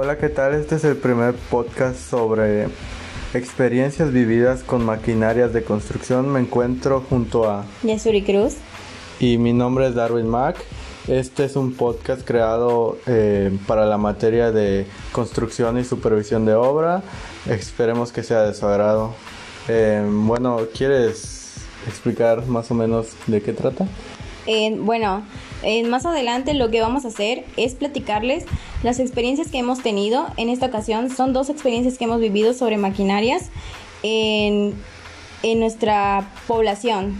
[0.00, 0.54] Hola, ¿qué tal?
[0.54, 2.68] Este es el primer podcast sobre
[3.34, 6.28] experiencias vividas con maquinarias de construcción.
[6.28, 8.58] Me encuentro junto a Yasuri Cruz.
[9.18, 10.58] Y mi nombre es Darwin Mack.
[11.08, 17.02] Este es un podcast creado eh, para la materia de construcción y supervisión de obra.
[17.46, 19.14] Esperemos que sea de su agrado.
[19.66, 21.56] Eh, bueno, ¿quieres
[21.88, 23.88] explicar más o menos de qué trata?
[24.80, 25.22] Bueno,
[25.88, 28.46] más adelante lo que vamos a hacer es platicarles
[28.82, 30.26] las experiencias que hemos tenido.
[30.36, 33.50] En esta ocasión son dos experiencias que hemos vivido sobre maquinarias
[34.02, 34.74] en,
[35.42, 37.16] en nuestra población.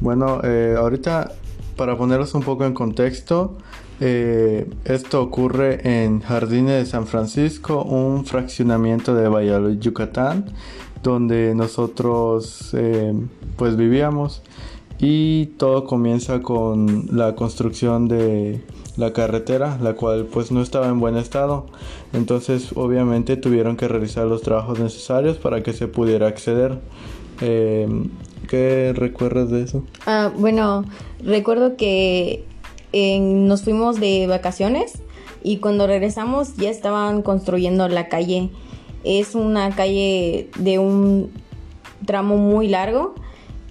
[0.00, 1.32] Bueno, eh, ahorita
[1.76, 3.58] para ponerlos un poco en contexto,
[4.00, 10.46] eh, esto ocurre en Jardines de San Francisco, un fraccionamiento de Valladolid, Yucatán,
[11.04, 13.12] donde nosotros eh,
[13.56, 14.42] pues vivíamos
[14.98, 18.62] y todo comienza con la construcción de
[18.96, 21.66] la carretera, la cual pues no estaba en buen estado.
[22.12, 26.80] Entonces obviamente tuvieron que realizar los trabajos necesarios para que se pudiera acceder.
[27.40, 27.86] Eh,
[28.48, 29.84] ¿Qué recuerdas de eso?
[30.06, 30.84] Ah, bueno,
[31.22, 32.44] recuerdo que
[33.20, 35.02] nos fuimos de vacaciones
[35.42, 38.50] y cuando regresamos ya estaban construyendo la calle.
[39.04, 41.30] Es una calle de un
[42.06, 43.14] tramo muy largo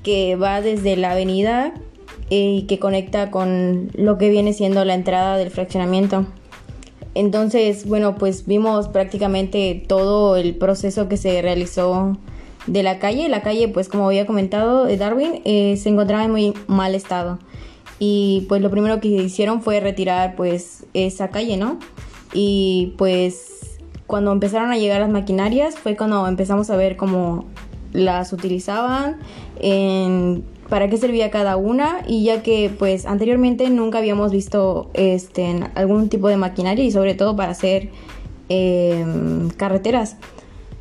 [0.03, 1.73] que va desde la avenida
[2.29, 6.25] eh, y que conecta con lo que viene siendo la entrada del fraccionamiento.
[7.15, 12.17] Entonces, bueno, pues vimos prácticamente todo el proceso que se realizó
[12.65, 13.29] de la calle.
[13.29, 17.39] La calle, pues como había comentado eh, Darwin, eh, se encontraba en muy mal estado.
[17.99, 21.77] Y pues lo primero que hicieron fue retirar pues esa calle, ¿no?
[22.33, 23.72] Y pues
[24.13, 27.45] cuando empezaron a llegar las maquinarias fue cuando empezamos a ver cómo
[27.93, 29.17] las utilizaban,
[29.59, 35.61] en para qué servía cada una y ya que pues anteriormente nunca habíamos visto este
[35.73, 37.89] algún tipo de maquinaria y sobre todo para hacer
[38.49, 40.17] em, carreteras.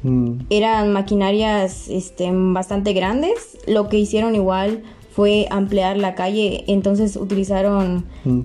[0.02, 0.40] Mm.
[0.50, 3.56] Eran maquinarias este, bastante grandes.
[3.66, 8.42] Lo que hicieron igual fue ampliar la calle, entonces utilizaron mm,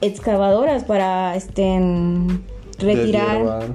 [0.00, 1.80] excavadoras para este,
[2.78, 3.74] retirar,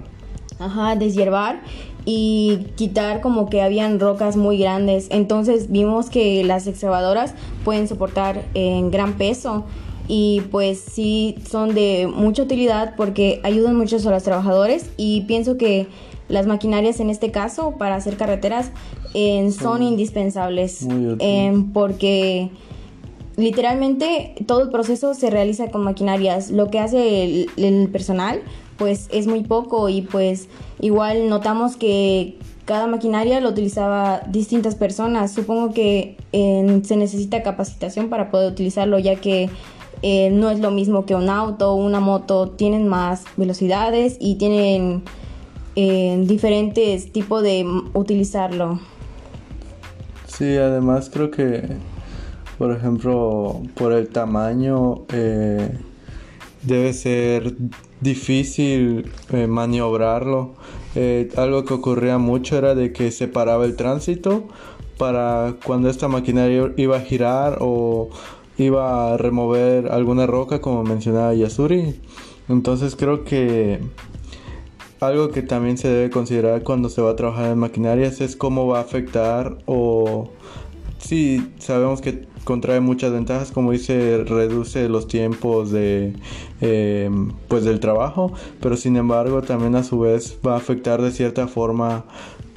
[0.60, 1.62] ajá, deshiervar
[2.06, 5.08] y quitar como que habían rocas muy grandes.
[5.10, 7.34] Entonces vimos que las excavadoras
[7.64, 9.64] pueden soportar en gran peso
[10.08, 15.58] y pues sí son de mucha utilidad porque ayudan mucho a los trabajadores y pienso
[15.58, 15.88] que
[16.28, 18.72] las maquinarias en este caso para hacer carreteras
[19.58, 20.88] son, indispensables
[21.74, 22.50] porque
[23.36, 26.52] literalmente todo el proceso se realiza con maquinarias.
[26.52, 28.42] Lo que hace el, personal
[28.78, 30.48] pues es muy poco y pues
[30.80, 35.34] igual notamos que cada maquinaria lo utilizaba distintas personas.
[35.34, 39.50] Supongo que se necesita capacitación para poder utilizarlo ya que
[40.02, 42.50] eh, no es lo mismo que un auto una moto.
[42.50, 45.04] Tienen más velocidades y tienen
[45.76, 48.80] eh, diferentes tipos de utilizarlo.
[50.28, 51.64] Sí, además creo que
[52.58, 55.78] por ejemplo, por el tamaño, eh,
[56.62, 57.56] debe ser
[58.02, 60.54] difícil eh, maniobrarlo.
[60.96, 64.44] Eh, algo que ocurría mucho era de que se paraba el tránsito
[64.98, 68.10] para cuando esta maquinaria iba a girar o
[68.58, 72.00] iba a remover alguna roca, como mencionaba Yasuri.
[72.50, 73.80] Entonces creo que
[75.00, 78.68] algo que también se debe considerar cuando se va a trabajar en maquinarias es cómo
[78.68, 80.30] va a afectar o
[81.04, 86.14] sí, sabemos que contrae muchas ventajas, como dice, reduce los tiempos de
[86.62, 91.12] em, pues del trabajo, pero sin embargo también a su vez va a afectar de
[91.12, 92.06] cierta forma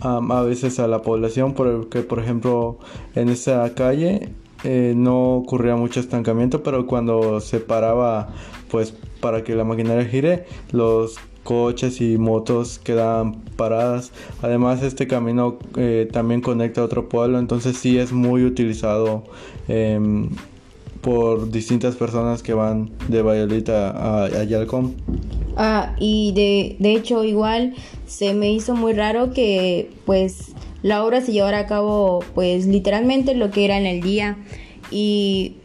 [0.00, 2.78] a veces a la población, porque por ejemplo
[3.14, 4.28] en esa calle
[4.64, 8.28] eh, no ocurría mucho estancamiento, pero cuando se paraba
[8.70, 14.12] pues para que la maquinaria gire, los coches y motos quedan paradas.
[14.42, 19.24] Además este camino eh, también conecta a otro pueblo, entonces sí es muy utilizado
[19.68, 20.28] em,
[21.00, 24.92] por distintas personas que van de Valladolid a, a, Yalcom.
[25.56, 27.74] Ah, y de, de hecho igual
[28.06, 30.52] se me hizo muy raro que pues
[30.82, 34.36] la obra se llevara a cabo pues literalmente lo que era en el día
[34.90, 35.56] y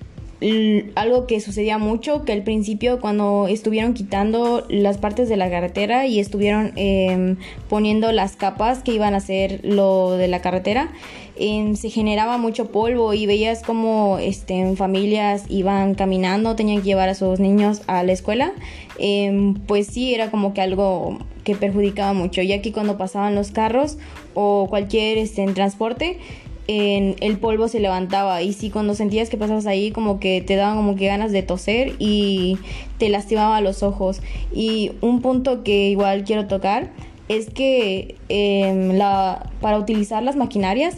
[0.95, 6.07] algo que sucedía mucho, que al principio cuando estuvieron quitando las partes de la carretera
[6.07, 7.37] y estuvieron em,
[7.69, 10.91] poniendo las capas que iban a hacer lo de la carretera,
[11.37, 17.09] em, se generaba mucho polvo y veías como este, familias iban caminando, tenían que llevar
[17.09, 18.53] a sus niños a la escuela,
[18.97, 23.51] em, pues sí, era como que algo que perjudicaba mucho, ya que cuando pasaban los
[23.51, 23.97] carros
[24.33, 26.19] o cualquier este, transporte,
[26.67, 30.77] el polvo se levantaba y si cuando sentías que pasabas ahí como que te daban
[30.77, 32.57] como que ganas de toser y
[32.97, 34.21] te lastimaba los ojos.
[34.53, 36.91] Y un punto que igual quiero tocar
[37.27, 40.97] es que em, la, para utilizar las maquinarias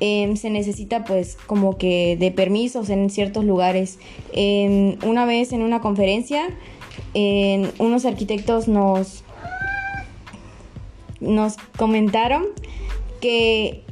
[0.00, 3.98] em, se necesita pues como que de permisos en ciertos lugares.
[4.32, 6.48] una vez en una conferencia
[7.78, 9.24] unos arquitectos nos,
[11.20, 12.46] nos comentaron
[13.20, 13.82] que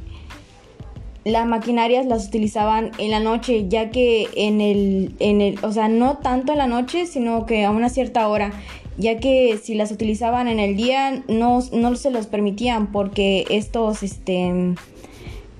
[1.29, 5.87] las maquinarias las utilizaban en la noche, ya que en el, en el, o sea,
[5.87, 8.51] no tanto en la noche, sino que a una cierta hora,
[8.97, 14.03] ya que si las utilizaban en el día no, no se los permitían porque estos,
[14.03, 14.75] este,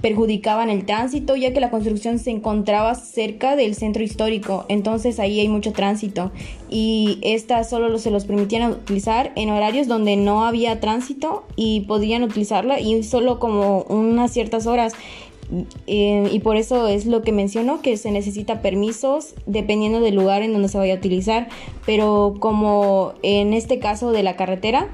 [0.02, 5.40] perjudicaban el tránsito ya que la construcción se encontraba cerca del centro histórico, entonces ahí
[5.40, 6.32] hay mucho tránsito
[6.70, 12.24] y estas solo se los permitían utilizar en horarios donde no había tránsito y podían
[12.24, 14.94] utilizarla y solo como unas ciertas horas.
[15.88, 20.44] Eh, y por eso es lo que menciono, que se necesita permisos dependiendo del lugar
[20.44, 21.50] en donde se vaya a utilizar,
[21.86, 24.90] pero como en este caso de la carretera,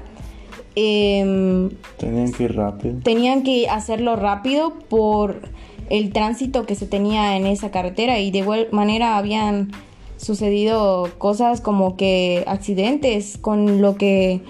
[0.78, 3.00] Em, tenían que ir rápido.
[3.02, 5.40] Tenían que hacerlo rápido por
[5.88, 9.72] el tránsito que se tenía en esa carretera y de igual manera habían
[10.18, 14.42] sucedido cosas como que accidentes con lo que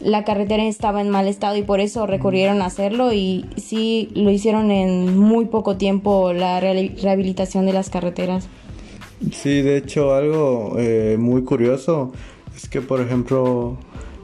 [0.00, 4.30] la carretera estaba en mal estado y por eso recurrieron a hacerlo y sí lo
[4.30, 8.48] hicieron en muy poco tiempo la rehabilitación de las carreteras.
[9.32, 12.12] Sí, de hecho algo eh, muy curioso
[12.56, 13.76] es que por ejemplo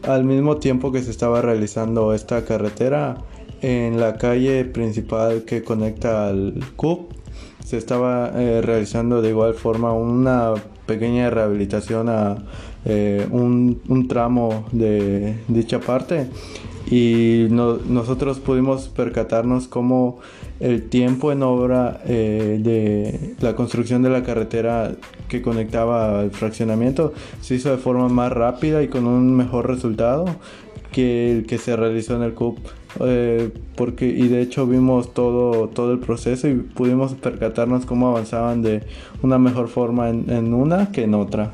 [0.07, 3.19] al mismo tiempo que se estaba realizando esta carretera,
[3.63, 7.13] en la calle principal que conecta al CUP,
[7.65, 10.53] se estaba eh, realizando de igual forma una
[10.87, 12.37] pequeña rehabilitación a
[12.85, 16.29] eh, un, tramo de dicha parte
[16.91, 20.19] y nosotros pudimos percatarnos cómo
[20.61, 24.93] el tiempo en obra eh, de la construcción de la carretera
[25.29, 30.27] que conectaba al fraccionamiento se hizo de forma más rápida y con un mejor resultado
[30.93, 32.59] que el que se realizó en el CUP.
[33.01, 38.63] Eh, porque y de hecho vimos todo todo el proceso y pudimos percatarnos cómo avanzaban
[38.63, 38.85] de
[39.23, 41.53] una mejor forma en una que en otra.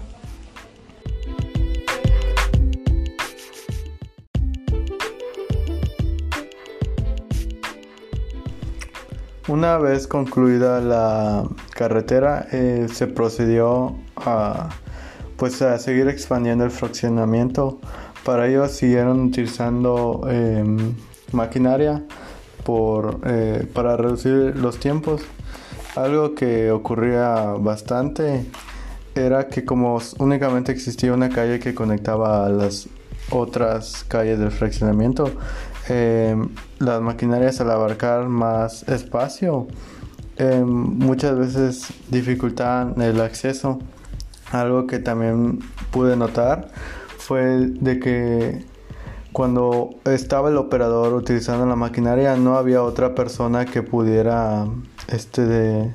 [9.50, 11.43] Una vez concluida la
[11.75, 14.69] carretera, eh, se procedió a,
[15.36, 17.81] pues, a seguir expandiendo el fraccionamiento.
[18.25, 20.94] Para ello siguieron utilizando em,
[21.32, 22.03] maquinaria
[22.65, 25.23] por, eh, para reducir los tiempos.
[25.97, 28.47] Algo que ocurría bastante
[29.15, 32.88] era que como únicamente existía una calle que conectaba a las
[33.31, 35.32] otras calles del fraccionamiento,
[35.88, 36.37] eh,
[36.79, 39.67] las maquinarias al abarcar más espacio
[40.37, 43.79] eh, muchas veces dificultaban el acceso.
[44.53, 45.59] Algo que también
[45.91, 46.71] pude notar
[47.19, 48.65] fue de que
[49.32, 54.67] cuando estaba el operador utilizando la maquinaria no había otra persona que pudiera
[55.09, 55.94] este de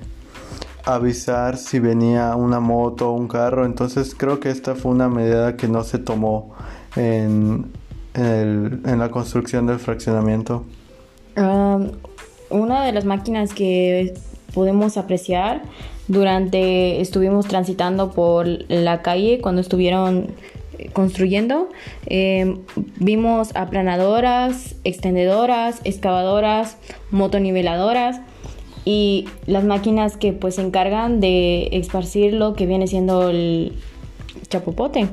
[0.86, 5.58] avisar si venía una moto o un carro entonces creo que esta fue una medida
[5.58, 6.54] que no se tomó
[6.96, 7.72] en
[8.16, 10.64] en, la construcción del fraccionamiento?
[12.50, 14.14] una de las máquinas que
[14.54, 15.64] podemos apreciar
[16.08, 20.28] durante estuvimos transitando por la calle cuando estuvieron
[20.94, 21.70] construyendo
[22.06, 22.60] em,
[22.98, 26.78] vimos aplanadoras extendedoras excavadoras
[27.12, 28.22] motoniveladoras
[28.86, 33.74] y las máquinas que pues se encargan de esparcir lo que viene siendo el
[34.48, 35.10] chapopote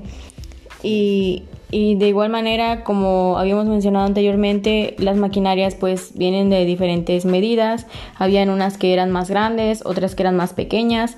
[1.73, 7.87] y de igual manera, como habíamos mencionado anteriormente, las maquinarias pues vienen de diferentes medidas.
[8.15, 11.17] Habían unas que eran más grandes, otras que eran más pequeñas.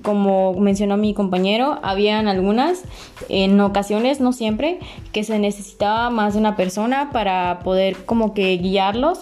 [0.00, 2.84] Como mencionó mi compañero, habían algunas,
[3.28, 4.78] en ocasiones, no siempre,
[5.12, 9.20] que se necesitaba más de una persona para poder como que guiarlos,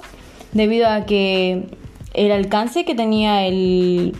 [0.52, 1.66] debido a que
[2.14, 4.16] el alcance que tenía el,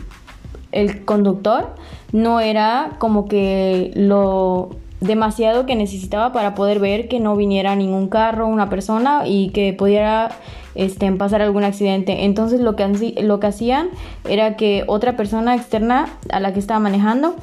[0.71, 1.75] el conductor
[2.11, 8.07] no era como que lo demasiado que necesitaba para poder ver que no viniera ningún
[8.07, 10.29] carro, una persona y que pudiera
[10.75, 12.23] este, pasar algún accidente.
[12.23, 13.89] Entonces lo que, lo que hacían
[14.29, 17.35] era que otra persona externa a la que estaba manejando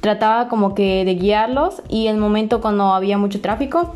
[0.00, 3.94] trataba como que de guiarlos y en el momento cuando había mucho tráfico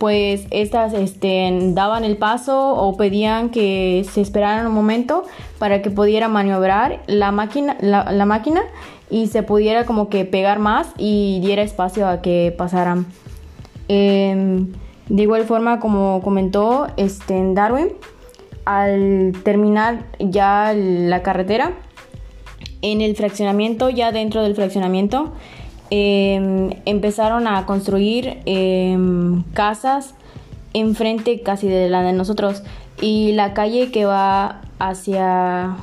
[0.00, 5.24] pues estas este, daban el paso o pedían que se esperaran un momento
[5.58, 8.62] para que pudiera maniobrar la máquina, la, máquina
[9.10, 13.04] y se pudiera como que pegar más y diera espacio a que pasaran.
[13.88, 14.72] Em,
[15.10, 17.88] de igual forma, como comentó este, Darwin,
[18.64, 21.74] al terminar ya la carretera,
[22.80, 25.34] en el fraccionamiento, ya dentro del fraccionamiento,
[25.90, 30.14] em, empezaron a construir em, casas
[30.72, 32.62] enfrente casi de la de nosotros
[33.00, 35.76] y la calle que va hacia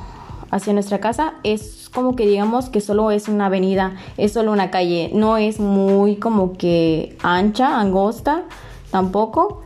[0.50, 4.70] hacia nuestra casa es como que digamos que solo es una avenida, es solo una
[4.70, 8.44] calle, no es muy como que ancha, angosta
[8.90, 9.62] tampoco,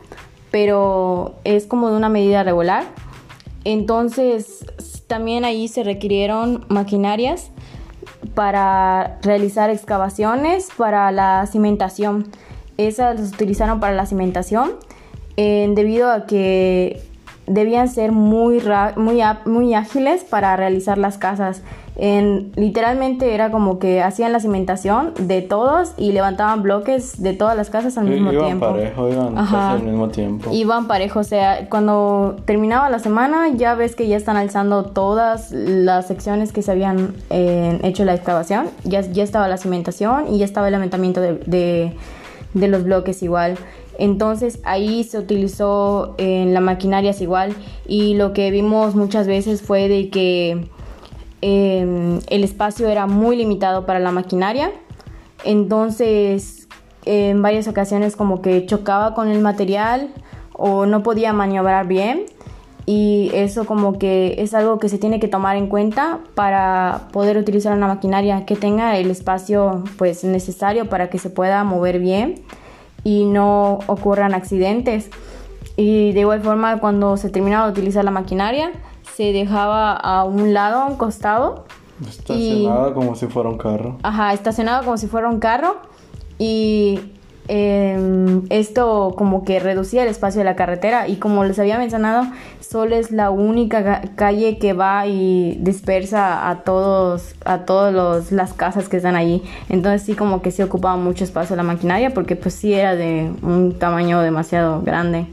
[0.51, 2.85] pero es como de una medida regular.
[3.65, 4.65] Entonces
[5.07, 7.51] también ahí se requirieron maquinarias
[8.33, 12.27] para realizar excavaciones para la cimentación.
[12.77, 14.73] Esas las utilizaron para la cimentación
[15.37, 17.01] eh, debido a que
[17.47, 18.61] debían ser muy,
[18.95, 21.61] muy, muy ágiles para realizar las casas.
[21.95, 27.55] En, literalmente era como que hacían la cimentación de todos y levantaban bloques de todas
[27.55, 28.71] las casas al mismo iban tiempo.
[28.71, 30.49] Parejo, iban al mismo tiempo.
[30.51, 35.51] Iban parejo, o sea, cuando terminaba la semana ya ves que ya están alzando todas
[35.51, 40.39] las secciones que se habían eh, hecho la excavación, ya, ya estaba la cimentación y
[40.39, 41.93] ya estaba el levantamiento de, de,
[42.55, 43.55] de los bloques igual.
[43.97, 47.55] Entonces ahí se utilizó en la maquinaria igual
[47.87, 50.67] y lo que vimos muchas veces fue de que
[51.41, 54.71] em, el espacio era muy limitado para la maquinaria.
[55.43, 56.67] Entonces
[57.05, 60.13] en varias ocasiones como que chocaba con el material
[60.53, 62.25] o no podía maniobrar bien
[62.85, 67.37] y eso como que es algo que se tiene que tomar en cuenta para poder
[67.37, 72.43] utilizar una maquinaria que tenga el espacio pues necesario para que se pueda mover bien
[73.03, 75.09] y no ocurran accidentes.
[75.75, 78.71] Y de igual forma, cuando se terminaba de utilizar la maquinaria,
[79.15, 81.65] se dejaba a un lado, a un costado.
[82.07, 83.97] Estacionado como si fuera un carro.
[84.03, 85.77] Ajá, estacionado como si fuera un carro.
[86.37, 86.99] Y
[87.49, 92.25] Em, esto como que reducía el espacio de la carretera y como les había mencionado,
[92.61, 98.87] solo es la única calle que va y dispersa a todos, a todas las casas
[98.87, 99.43] que están allí.
[99.69, 103.29] Entonces sí como que se ocupaba mucho espacio la maquinaria porque pues sí era de
[103.41, 105.27] un tamaño demasiado grande.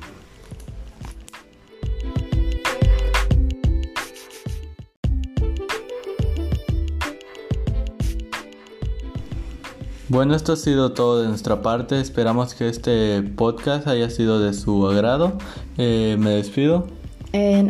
[10.11, 12.01] Bueno, esto ha sido todo de nuestra parte.
[12.01, 15.35] Esperamos que este podcast haya sido de su agrado.
[15.79, 16.89] Eh, me despido.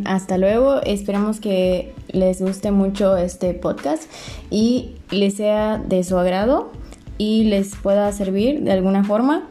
[0.07, 0.81] hasta luego.
[0.81, 4.05] Esperamos que les guste mucho este podcast
[4.51, 6.73] y les sea de su agrado
[7.19, 9.47] y les pueda servir de alguna forma.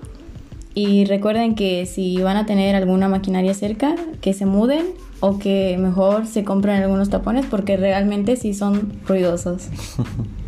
[0.73, 4.87] Y recuerden que si van a tener alguna maquinaria cerca, que se muden
[5.19, 9.67] o que mejor se compren algunos tapones porque realmente sí son ruidosos.